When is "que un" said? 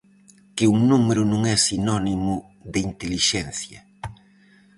0.55-0.79